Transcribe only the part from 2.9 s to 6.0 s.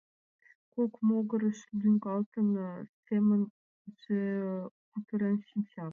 семынже кутырен шинча.